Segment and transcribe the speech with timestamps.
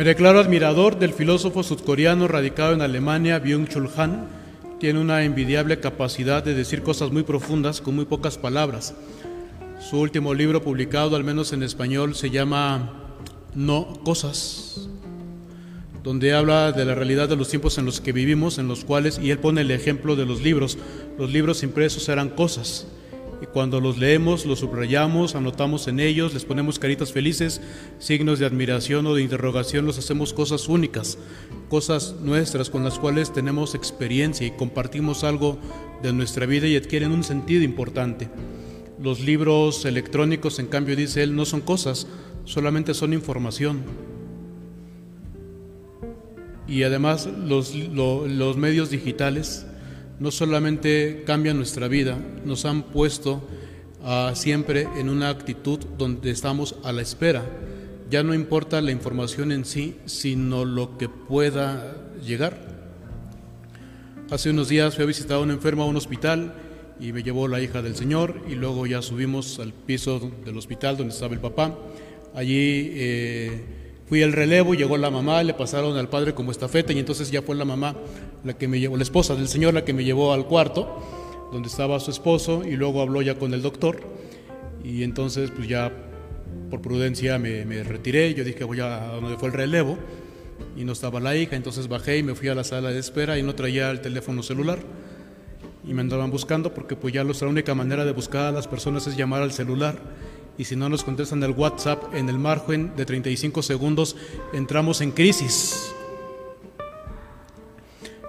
[0.00, 4.28] Me declaro admirador del filósofo sudcoreano radicado en Alemania, Byung-Chul Han.
[4.78, 8.94] Tiene una envidiable capacidad de decir cosas muy profundas con muy pocas palabras.
[9.78, 13.12] Su último libro publicado, al menos en español, se llama
[13.54, 14.88] No Cosas,
[16.02, 19.20] donde habla de la realidad de los tiempos en los que vivimos, en los cuales,
[19.22, 20.78] y él pone el ejemplo de los libros,
[21.18, 22.86] los libros impresos eran cosas
[23.40, 27.62] y cuando los leemos, los subrayamos, anotamos en ellos, les ponemos caritas felices,
[27.98, 31.16] signos de admiración o de interrogación, los hacemos cosas únicas,
[31.70, 35.58] cosas nuestras con las cuales tenemos experiencia y compartimos algo
[36.02, 38.28] de nuestra vida y adquieren un sentido importante.
[39.00, 42.06] Los libros electrónicos, en cambio, dice él, no son cosas,
[42.44, 43.82] solamente son información.
[46.68, 49.66] Y además los, los medios digitales
[50.20, 53.42] no solamente cambian nuestra vida, nos han puesto
[54.04, 57.42] ah, siempre en una actitud donde estamos a la espera.
[58.10, 62.60] Ya no importa la información en sí, sino lo que pueda llegar.
[64.30, 66.54] Hace unos días fui a visitar a un enfermo a un hospital
[67.00, 70.98] y me llevó la hija del Señor y luego ya subimos al piso del hospital
[70.98, 71.76] donde estaba el papá.
[72.34, 73.62] Allí eh,
[74.10, 77.42] Fui al relevo, llegó la mamá, le pasaron al padre como estafeta y entonces ya
[77.42, 77.94] fue la mamá
[78.42, 81.00] la que me llevó, la esposa del señor la que me llevó al cuarto
[81.52, 84.00] donde estaba su esposo y luego habló ya con el doctor
[84.82, 85.92] y entonces pues ya
[86.70, 89.96] por prudencia me, retiré, yo dije voy a donde fue el relevo
[90.76, 93.38] y no estaba la hija, entonces bajé y me fui a la sala de espera
[93.38, 94.80] y no traía el teléfono celular
[95.86, 99.06] y me andaban buscando porque pues ya la única manera de buscar a las personas
[99.06, 99.94] es llamar al celular
[100.58, 104.16] y si no nos contestan el WhatsApp en el margen de 35 segundos,
[104.52, 105.92] entramos en crisis.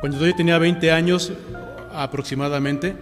[0.00, 1.32] Cuando yo tenía 20 años
[1.92, 2.94] aproximadamente,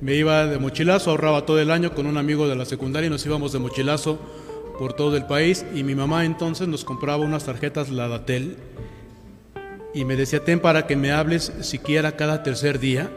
[0.00, 3.10] me iba de mochilazo, ahorraba todo el año con un amigo de la secundaria y
[3.10, 4.18] nos íbamos de mochilazo
[4.78, 8.56] por todo el país y mi mamá entonces nos compraba unas tarjetas Ladatel
[9.94, 13.10] y me decía, ten para que me hables siquiera cada tercer día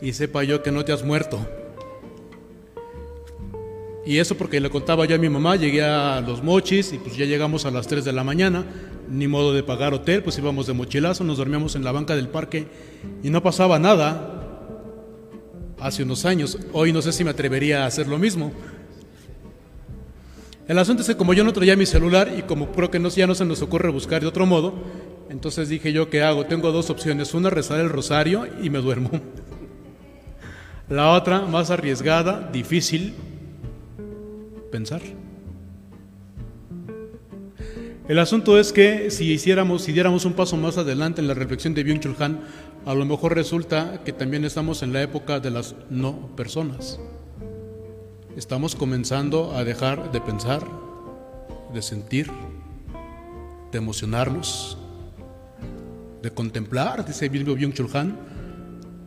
[0.00, 1.46] y sepa yo que no te has muerto.
[4.06, 7.16] Y eso porque le contaba yo a mi mamá, llegué a los mochis y pues
[7.16, 8.64] ya llegamos a las 3 de la mañana,
[9.08, 12.28] ni modo de pagar hotel, pues íbamos de mochilazo, nos dormíamos en la banca del
[12.28, 12.66] parque
[13.22, 14.40] y no pasaba nada.
[15.80, 18.52] Hace unos años, hoy no sé si me atrevería a hacer lo mismo.
[20.68, 23.08] El asunto es que como yo no traía mi celular y como creo que no,
[23.08, 24.74] ya no se nos ocurre buscar de otro modo,
[25.30, 26.44] entonces dije yo, ¿qué hago?
[26.44, 29.10] Tengo dos opciones, una rezar el rosario y me duermo.
[30.88, 33.14] La otra, más arriesgada, difícil,
[34.74, 35.02] pensar.
[38.08, 41.74] El asunto es que si hiciéramos, si diéramos un paso más adelante en la reflexión
[41.74, 42.40] de Byung-Chul Han,
[42.84, 46.98] a lo mejor resulta que también estamos en la época de las no personas.
[48.36, 50.66] Estamos comenzando a dejar de pensar,
[51.72, 52.28] de sentir,
[53.70, 54.76] de emocionarnos,
[56.20, 58.16] de contemplar, dice Byung-Chul Han.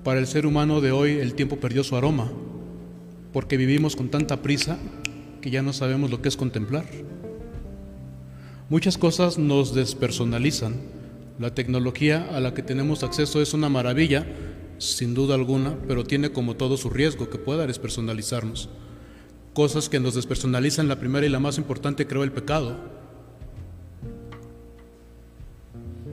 [0.06, 2.32] Para el ser humano de hoy el tiempo perdió su aroma,
[3.34, 4.78] porque vivimos con tanta prisa
[5.42, 6.86] que ya no sabemos lo que es contemplar.
[8.70, 10.76] Muchas cosas nos despersonalizan.
[11.40, 14.26] La tecnología a la que tenemos acceso es una maravilla,
[14.78, 18.70] sin duda alguna, pero tiene como todo su riesgo que pueda despersonalizarnos.
[19.54, 22.76] Cosas que nos despersonalizan, la primera y la más importante creo el pecado.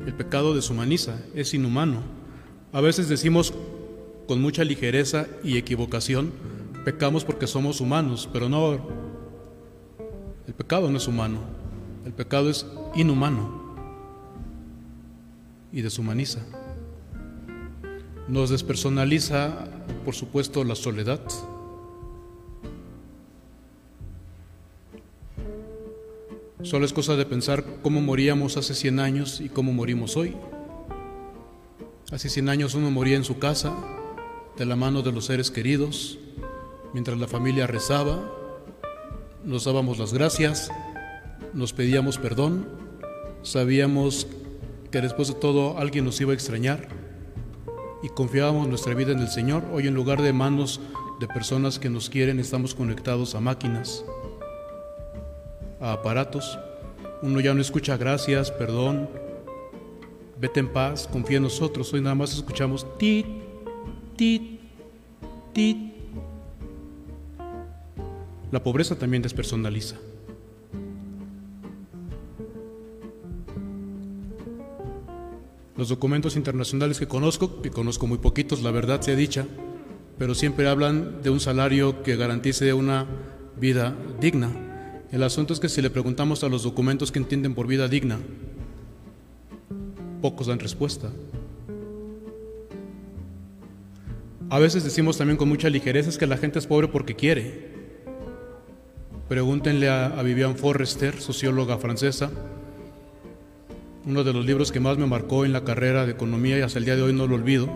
[0.06, 2.02] El pecado deshumaniza, es inhumano.
[2.72, 3.52] A veces decimos
[4.28, 6.32] con mucha ligereza y equivocación,
[6.84, 8.78] pecamos porque somos humanos, pero no,
[10.46, 11.38] el pecado no es humano,
[12.04, 13.64] el pecado es inhumano
[15.72, 16.40] y deshumaniza.
[18.28, 19.66] Nos despersonaliza,
[20.04, 21.20] por supuesto, la soledad.
[26.62, 30.34] Solo es cosa de pensar cómo moríamos hace 100 años y cómo morimos hoy.
[32.10, 33.74] Hace 100 años uno moría en su casa,
[34.56, 36.18] de la mano de los seres queridos,
[36.92, 38.24] mientras la familia rezaba,
[39.44, 40.70] nos dábamos las gracias,
[41.52, 42.66] nos pedíamos perdón,
[43.42, 44.26] sabíamos
[44.90, 46.88] que después de todo alguien nos iba a extrañar
[48.02, 49.64] y confiábamos nuestra vida en el Señor.
[49.72, 50.80] Hoy en lugar de manos
[51.20, 54.04] de personas que nos quieren, estamos conectados a máquinas,
[55.80, 56.58] a aparatos.
[57.22, 59.08] Uno ya no escucha gracias, perdón,
[60.40, 61.92] vete en paz, confía en nosotros.
[61.92, 63.26] Hoy nada más escuchamos tit,
[64.16, 64.60] tit,
[65.52, 65.93] tit
[68.54, 69.96] la pobreza también despersonaliza.
[75.76, 79.44] Los documentos internacionales que conozco, que conozco muy poquitos, la verdad sea dicha,
[80.18, 83.06] pero siempre hablan de un salario que garantice una
[83.60, 84.52] vida digna.
[85.10, 88.20] El asunto es que si le preguntamos a los documentos que entienden por vida digna,
[90.22, 91.10] pocos dan respuesta.
[94.48, 97.73] A veces decimos también con mucha ligereza que la gente es pobre porque quiere.
[99.28, 102.30] Pregúntenle a, Vivian Forrester, socióloga francesa,
[104.04, 106.78] uno de los libros que más me marcó en la carrera de economía y hasta
[106.78, 107.66] el día de hoy no lo olvido,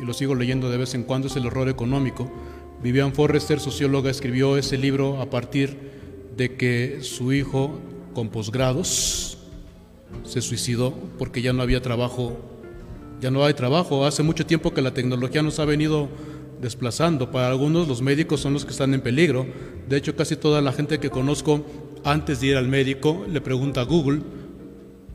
[0.00, 2.32] y lo sigo leyendo de vez en cuando, es El horror económico.
[2.82, 5.76] Vivian Forrester, socióloga, escribió ese libro a partir
[6.38, 7.78] de que su hijo,
[8.14, 9.36] con posgrados,
[10.24, 12.38] se suicidó porque ya no había trabajo,
[13.20, 14.06] ya no hay trabajo.
[14.06, 16.08] Hace mucho tiempo que la tecnología nos ha venido
[16.60, 17.30] desplazando.
[17.30, 19.46] Para algunos los médicos son los que están en peligro.
[19.88, 21.64] De hecho, casi toda la gente que conozco
[22.04, 24.20] antes de ir al médico le pregunta a Google,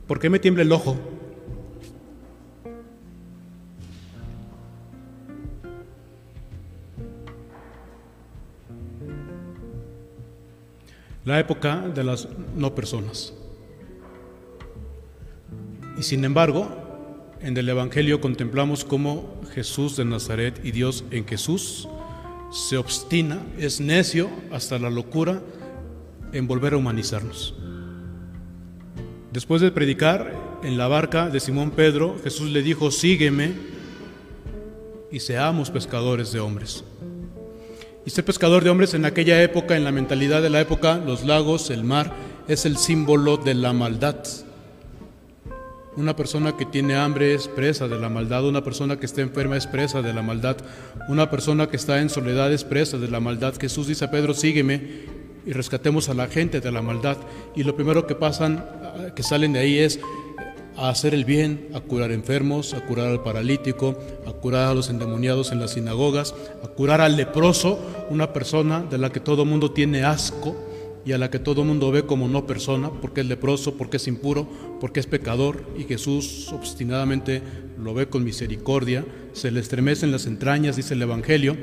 [0.06, 0.96] ¿por qué me tiembla el ojo?
[11.24, 13.32] la época de las no personas.
[15.96, 16.68] Y sin embargo,
[17.42, 21.88] en el Evangelio contemplamos cómo Jesús de Nazaret y Dios en Jesús
[22.52, 25.42] se obstina, es necio hasta la locura
[26.32, 27.54] en volver a humanizarnos.
[29.32, 33.52] Después de predicar en la barca de Simón Pedro, Jesús le dijo, sígueme
[35.10, 36.84] y seamos pescadores de hombres.
[38.04, 41.24] Y ser pescador de hombres en aquella época, en la mentalidad de la época, los
[41.24, 42.12] lagos, el mar,
[42.48, 44.16] es el símbolo de la maldad.
[45.94, 49.58] Una persona que tiene hambre es presa de la maldad, una persona que está enferma
[49.58, 50.56] es presa de la maldad,
[51.06, 53.54] una persona que está en soledad es presa de la maldad.
[53.60, 54.80] Jesús dice a Pedro, sígueme
[55.44, 57.18] y rescatemos a la gente de la maldad.
[57.54, 58.64] Y lo primero que pasan,
[59.14, 60.00] que salen de ahí es
[60.78, 63.94] a hacer el bien, a curar enfermos, a curar al paralítico,
[64.26, 66.34] a curar a los endemoniados en las sinagogas,
[66.64, 67.78] a curar al leproso,
[68.08, 70.56] una persona de la que todo mundo tiene asco
[71.04, 74.06] y a la que todo mundo ve como no persona, porque es leproso, porque es
[74.06, 74.48] impuro,
[74.80, 77.42] porque es pecador, y Jesús obstinadamente
[77.78, 81.56] lo ve con misericordia, se le estremecen las entrañas, dice el Evangelio.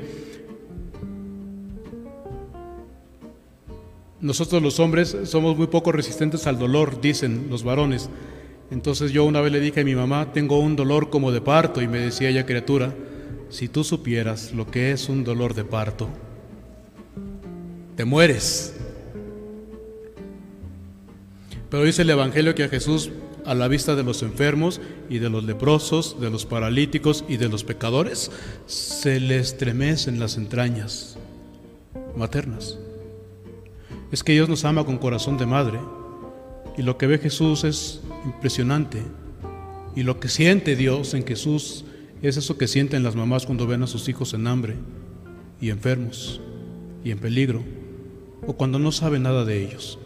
[4.20, 8.10] Nosotros los hombres somos muy poco resistentes al dolor, dicen los varones.
[8.70, 11.80] Entonces yo una vez le dije a mi mamá, tengo un dolor como de parto
[11.80, 12.94] y me decía ella, criatura,
[13.48, 16.08] si tú supieras lo que es un dolor de parto,
[17.96, 18.79] te mueres.
[21.70, 23.10] Pero dice el Evangelio que a Jesús,
[23.46, 27.48] a la vista de los enfermos y de los leprosos, de los paralíticos y de
[27.48, 28.32] los pecadores,
[28.66, 31.16] se le estremecen las entrañas
[32.16, 32.76] maternas.
[34.10, 35.78] Es que Dios nos ama con corazón de madre
[36.76, 39.02] y lo que ve Jesús es impresionante.
[39.94, 41.84] Y lo que siente Dios en Jesús
[42.20, 44.74] es eso que sienten las mamás cuando ven a sus hijos en hambre
[45.60, 46.40] y enfermos
[47.04, 47.62] y en peligro
[48.46, 49.99] o cuando no saben nada de ellos.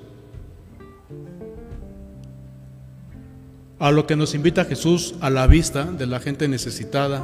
[3.84, 7.22] A lo que nos invita Jesús a la vista de la gente necesitada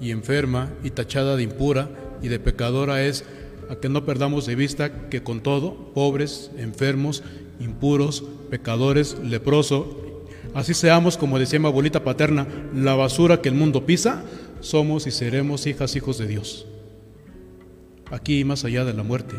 [0.00, 1.90] y enferma y tachada de impura
[2.22, 3.26] y de pecadora es
[3.68, 7.22] a que no perdamos de vista que con todo, pobres, enfermos,
[7.60, 10.24] impuros, pecadores, leproso
[10.54, 14.24] Así seamos, como decía mi abuelita paterna, la basura que el mundo pisa,
[14.60, 16.66] somos y seremos hijas, hijos de Dios.
[18.10, 19.34] Aquí más allá de la muerte.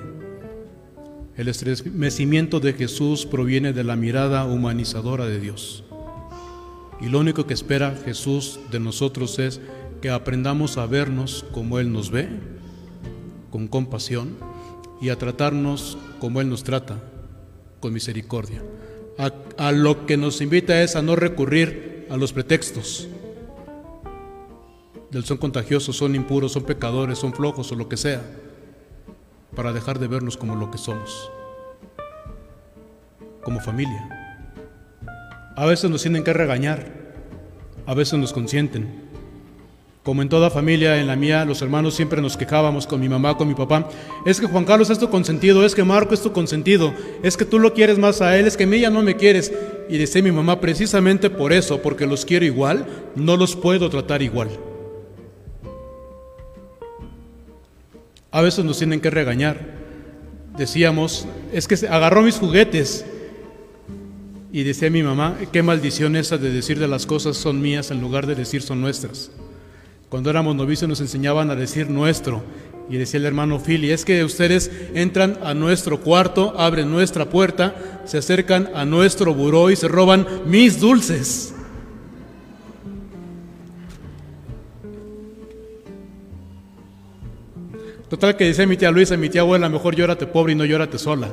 [1.35, 5.83] El estremecimiento de Jesús proviene de la mirada humanizadora de Dios.
[7.01, 9.61] Y lo único que espera Jesús de nosotros es
[10.01, 12.29] que aprendamos a vernos como Él nos ve,
[13.51, 14.37] con compasión,
[15.01, 17.01] y a tratarnos como Él nos trata,
[17.79, 18.61] con misericordia
[19.57, 23.09] a, lo que nos invita es a no recurrir a los pretextos.
[25.11, 28.21] Del son contagiosos, son impuros, son pecadores, son flojos o lo que sea,
[29.55, 31.29] para dejar de vernos como lo que somos,
[33.43, 34.18] como familia.
[35.59, 36.85] A veces nos tienen que regañar,
[37.85, 38.87] a veces nos consienten,
[40.03, 43.35] como en toda familia, en la mía, los hermanos siempre nos quejábamos con mi mamá,
[43.35, 43.89] con mi papá.
[44.25, 47.43] Es que Juan Carlos es tu consentido, es que Marco es tu consentido, es que
[47.43, 49.51] tú lo quieres más a él, es que a mí ya no me quieres.
[49.89, 52.85] Y dice mi mamá, precisamente por eso, porque los quiero igual,
[53.17, 54.47] no los puedo tratar igual.
[58.31, 59.59] A veces nos tienen que regañar.
[60.57, 63.05] Decíamos, es que agarró mis juguetes.
[64.51, 68.01] Y decía mi mamá, qué maldición esa de decir de las cosas son mías en
[68.01, 69.31] lugar de decir son nuestras.
[70.09, 72.41] Cuando éramos novicios nos enseñaban a decir nuestro.
[72.89, 78.01] Y decía el hermano Philly, es que ustedes entran a nuestro cuarto, abren nuestra puerta,
[78.05, 81.53] se acercan a nuestro buró y se roban mis dulces.
[88.09, 90.97] Total que dice mi tía Luisa, mi tía abuela, mejor llórate pobre y no llórate
[90.97, 91.29] sola.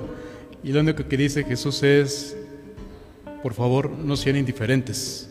[0.62, 2.36] Y lo único que dice Jesús es,
[3.42, 5.30] por favor, no sean indiferentes.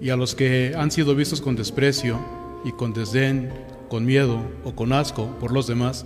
[0.00, 2.18] Y a los que han sido vistos con desprecio
[2.64, 3.50] y con desdén,
[3.88, 6.04] con miedo o con asco por los demás,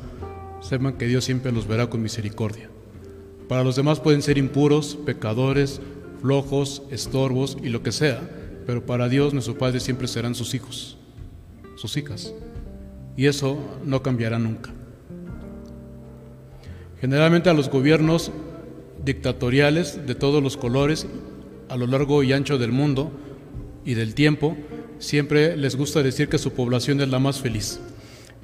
[0.60, 2.68] sepan que Dios siempre los verá con misericordia.
[3.48, 5.80] Para los demás pueden ser impuros, pecadores,
[6.20, 8.20] flojos, estorbos y lo que sea,
[8.66, 10.98] pero para Dios nuestro Padre siempre serán sus hijos,
[11.76, 12.34] sus hijas.
[13.16, 14.70] Y eso no cambiará nunca.
[17.00, 18.32] Generalmente a los gobiernos
[19.08, 21.06] dictatoriales de todos los colores
[21.70, 23.10] a lo largo y ancho del mundo
[23.82, 24.54] y del tiempo,
[24.98, 27.80] siempre les gusta decir que su población es la más feliz.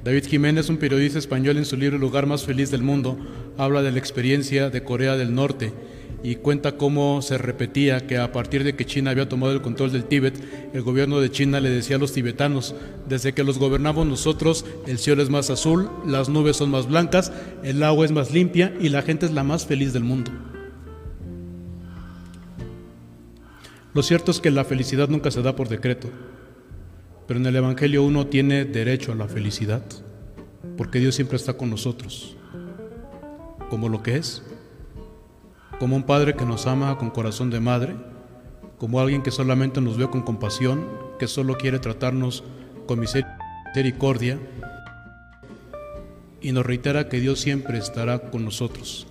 [0.03, 3.19] David Jiménez, un periodista español en su libro El lugar más feliz del mundo,
[3.59, 5.75] habla de la experiencia de Corea del Norte
[6.23, 9.93] y cuenta cómo se repetía que a partir de que China había tomado el control
[9.93, 10.35] del Tíbet,
[10.73, 12.75] el gobierno de China le decía a los tibetanos,
[13.07, 17.33] desde que los gobernamos nosotros, el cielo es más azul, las nubes son más blancas,
[17.63, 20.33] el agua es más limpia y la gente es la más feliz del mundo.
[23.95, 26.11] Lo cierto es que la felicidad nunca se da por decreto.
[27.29, 29.85] Pero en el Evangelio uno tiene derecho a la felicidad,
[30.77, 32.37] porque Dios siempre está con nosotros,
[33.71, 34.43] como lo que es,
[35.79, 37.95] como un padre que nos ama con corazón de madre,
[38.79, 40.87] como alguien que solamente nos ve con compasión,
[41.19, 42.43] que solo quiere tratarnos
[42.87, 44.39] con misericordia
[46.43, 49.07] y nos reitera que Dios siempre estará con nosotros.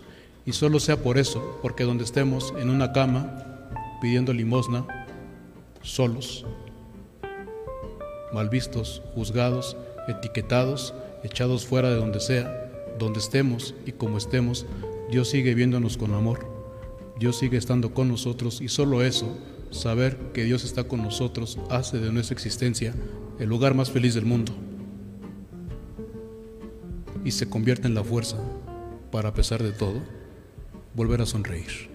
[0.46, 3.53] Y solo sea por eso, porque donde estemos en una cama
[4.04, 4.86] pidiendo limosna,
[5.82, 6.46] solos,
[8.34, 9.78] mal vistos, juzgados,
[10.10, 10.94] etiquetados,
[11.24, 12.70] echados fuera de donde sea,
[13.00, 14.66] donde estemos y como estemos,
[15.10, 16.46] Dios sigue viéndonos con amor.
[17.18, 19.38] Dios sigue estando con nosotros y solo eso,
[19.72, 22.94] saber que Dios está con nosotros, hace de nuestra existencia
[23.40, 24.52] el lugar más feliz del mundo
[27.24, 28.36] y se convierte en la fuerza
[29.14, 30.02] para, a pesar de todo,
[30.94, 31.93] volver a sonreír.